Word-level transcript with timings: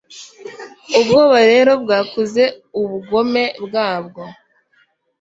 Ubwoba 0.99 1.37
rero 1.51 1.71
bwakuze 1.83 2.43
ubugome 2.81 3.43
bwabwo 3.65 4.21